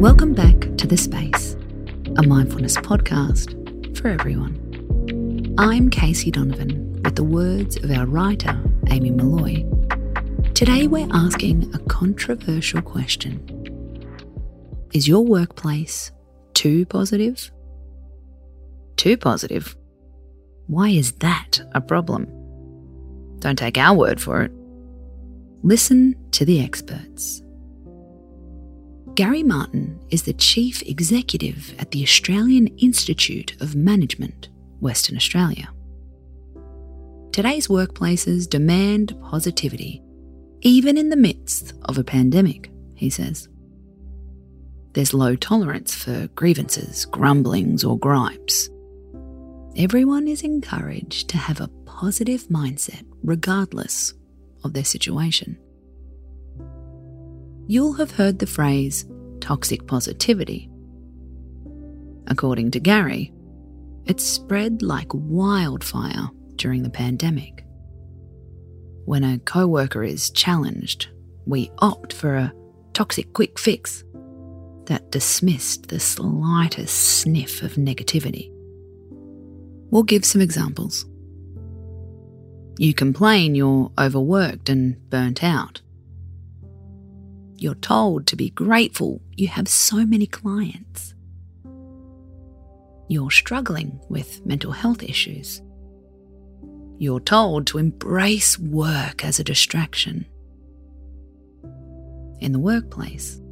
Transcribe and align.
Welcome 0.00 0.32
back 0.32 0.58
to 0.78 0.86
The 0.86 0.96
Space, 0.96 1.58
a 2.16 2.22
mindfulness 2.26 2.74
podcast 2.78 3.98
for 3.98 4.08
everyone. 4.08 5.54
I'm 5.58 5.90
Casey 5.90 6.30
Donovan 6.30 7.02
with 7.02 7.16
the 7.16 7.22
words 7.22 7.76
of 7.76 7.90
our 7.90 8.06
writer, 8.06 8.58
Amy 8.88 9.10
Molloy. 9.10 9.62
Today 10.54 10.86
we're 10.86 11.06
asking 11.12 11.70
a 11.74 11.78
controversial 11.80 12.80
question 12.80 13.44
Is 14.94 15.06
your 15.06 15.22
workplace 15.22 16.12
too 16.54 16.86
positive? 16.86 17.52
Too 18.96 19.18
positive? 19.18 19.76
Why 20.66 20.88
is 20.88 21.12
that 21.18 21.60
a 21.74 21.82
problem? 21.82 22.24
Don't 23.40 23.58
take 23.58 23.76
our 23.76 23.94
word 23.94 24.18
for 24.18 24.44
it. 24.44 24.52
Listen 25.62 26.16
to 26.30 26.46
the 26.46 26.64
experts. 26.64 27.42
Gary 29.20 29.42
Martin 29.42 30.00
is 30.08 30.22
the 30.22 30.32
Chief 30.32 30.80
Executive 30.80 31.74
at 31.78 31.90
the 31.90 32.02
Australian 32.02 32.68
Institute 32.78 33.54
of 33.60 33.76
Management, 33.76 34.48
Western 34.80 35.14
Australia. 35.14 35.68
Today's 37.30 37.68
workplaces 37.68 38.48
demand 38.48 39.14
positivity, 39.20 40.02
even 40.62 40.96
in 40.96 41.10
the 41.10 41.18
midst 41.18 41.74
of 41.82 41.98
a 41.98 42.02
pandemic, 42.02 42.70
he 42.94 43.10
says. 43.10 43.46
There's 44.94 45.12
low 45.12 45.36
tolerance 45.36 45.94
for 45.94 46.28
grievances, 46.28 47.04
grumblings, 47.04 47.84
or 47.84 47.98
gripes. 47.98 48.70
Everyone 49.76 50.28
is 50.28 50.40
encouraged 50.40 51.28
to 51.28 51.36
have 51.36 51.60
a 51.60 51.68
positive 51.84 52.44
mindset 52.44 53.04
regardless 53.22 54.14
of 54.64 54.72
their 54.72 54.86
situation. 54.86 55.58
You'll 57.66 57.92
have 57.92 58.10
heard 58.10 58.40
the 58.40 58.48
phrase 58.48 59.04
toxic 59.50 59.84
positivity. 59.88 60.70
According 62.28 62.70
to 62.70 62.78
Gary, 62.78 63.32
it 64.06 64.20
spread 64.20 64.80
like 64.80 65.08
wildfire 65.12 66.30
during 66.54 66.84
the 66.84 66.88
pandemic. 66.88 67.64
When 69.06 69.24
a 69.24 69.40
coworker 69.40 70.04
is 70.04 70.30
challenged, 70.30 71.08
we 71.46 71.68
opt 71.78 72.12
for 72.12 72.36
a 72.36 72.52
toxic 72.92 73.32
quick 73.32 73.58
fix 73.58 74.04
that 74.86 75.10
dismissed 75.10 75.88
the 75.88 75.98
slightest 75.98 77.18
sniff 77.18 77.64
of 77.64 77.72
negativity. 77.72 78.52
We'll 79.90 80.04
give 80.04 80.24
some 80.24 80.40
examples. 80.40 81.06
You 82.78 82.94
complain 82.94 83.56
you're 83.56 83.90
overworked 83.98 84.68
and 84.68 85.10
burnt 85.10 85.42
out. 85.42 85.82
You're 87.60 87.74
told 87.74 88.26
to 88.28 88.36
be 88.36 88.48
grateful 88.48 89.20
you 89.36 89.48
have 89.48 89.68
so 89.68 90.06
many 90.06 90.26
clients. 90.26 91.14
You're 93.06 93.30
struggling 93.30 94.00
with 94.08 94.44
mental 94.46 94.72
health 94.72 95.02
issues. 95.02 95.60
You're 96.96 97.20
told 97.20 97.66
to 97.66 97.76
embrace 97.76 98.58
work 98.58 99.26
as 99.26 99.38
a 99.38 99.44
distraction. 99.44 100.24
In 102.40 102.52
the 102.52 102.58
workplace, 102.58 103.42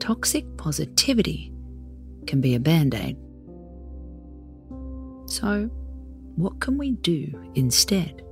toxic 0.00 0.44
positivity 0.58 1.50
can 2.26 2.42
be 2.42 2.54
a 2.54 2.60
band 2.60 2.94
aid. 2.94 3.16
So, 5.24 5.70
what 6.36 6.60
can 6.60 6.76
we 6.76 6.90
do 6.90 7.50
instead? 7.54 8.23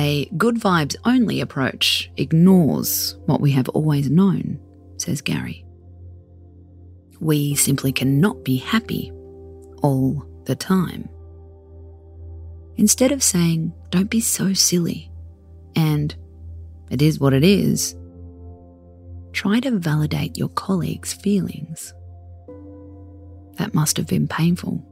A 0.00 0.30
good 0.38 0.54
vibes 0.54 0.96
only 1.04 1.42
approach 1.42 2.10
ignores 2.16 3.18
what 3.26 3.42
we 3.42 3.50
have 3.50 3.68
always 3.68 4.08
known, 4.08 4.58
says 4.96 5.20
Gary. 5.20 5.62
We 7.20 7.54
simply 7.54 7.92
cannot 7.92 8.42
be 8.42 8.56
happy 8.56 9.12
all 9.82 10.26
the 10.46 10.56
time. 10.56 11.06
Instead 12.76 13.12
of 13.12 13.22
saying, 13.22 13.74
don't 13.90 14.08
be 14.08 14.20
so 14.20 14.54
silly, 14.54 15.12
and 15.76 16.16
it 16.90 17.02
is 17.02 17.20
what 17.20 17.34
it 17.34 17.44
is, 17.44 17.94
try 19.34 19.60
to 19.60 19.78
validate 19.78 20.38
your 20.38 20.48
colleagues' 20.48 21.12
feelings. 21.12 21.92
That 23.58 23.74
must 23.74 23.98
have 23.98 24.06
been 24.06 24.28
painful. 24.28 24.82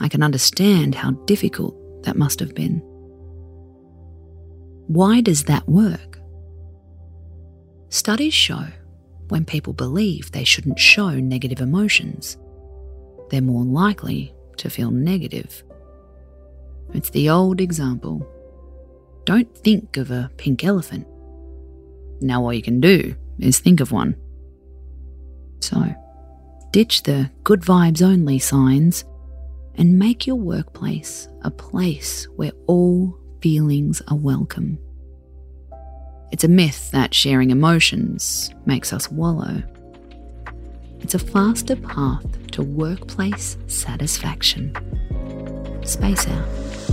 I 0.00 0.08
can 0.08 0.22
understand 0.22 0.94
how 0.94 1.10
difficult 1.26 1.76
that 2.04 2.16
must 2.16 2.40
have 2.40 2.54
been. 2.54 2.82
Why 4.90 5.20
does 5.20 5.44
that 5.44 5.68
work? 5.68 6.18
Studies 7.90 8.34
show 8.34 8.66
when 9.28 9.44
people 9.44 9.72
believe 9.72 10.32
they 10.32 10.42
shouldn't 10.42 10.80
show 10.80 11.10
negative 11.10 11.60
emotions, 11.60 12.36
they're 13.30 13.40
more 13.40 13.62
likely 13.62 14.34
to 14.56 14.68
feel 14.68 14.90
negative. 14.90 15.62
It's 16.92 17.10
the 17.10 17.30
old 17.30 17.60
example 17.60 18.26
don't 19.26 19.56
think 19.58 19.96
of 19.96 20.10
a 20.10 20.28
pink 20.38 20.64
elephant. 20.64 21.06
Now, 22.20 22.42
all 22.42 22.52
you 22.52 22.60
can 22.60 22.80
do 22.80 23.14
is 23.38 23.60
think 23.60 23.78
of 23.78 23.92
one. 23.92 24.16
So, 25.60 25.94
ditch 26.72 27.04
the 27.04 27.30
good 27.44 27.60
vibes 27.60 28.02
only 28.02 28.40
signs 28.40 29.04
and 29.76 30.00
make 30.00 30.26
your 30.26 30.34
workplace 30.34 31.28
a 31.42 31.50
place 31.52 32.26
where 32.34 32.50
all 32.66 33.20
feelings 33.40 34.02
are 34.08 34.16
welcome. 34.16 34.78
It's 36.32 36.44
a 36.44 36.48
myth 36.48 36.90
that 36.92 37.14
sharing 37.14 37.50
emotions 37.50 38.50
makes 38.66 38.92
us 38.92 39.10
wallow. 39.10 39.62
It's 41.00 41.14
a 41.14 41.18
faster 41.18 41.76
path 41.76 42.24
to 42.52 42.62
workplace 42.62 43.56
satisfaction. 43.66 44.74
Space 45.84 46.26
out. 46.28 46.89